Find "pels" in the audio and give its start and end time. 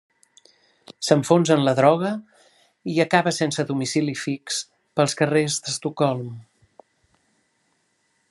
5.01-5.17